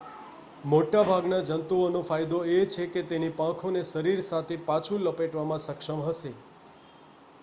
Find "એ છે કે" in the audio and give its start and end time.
2.51-3.03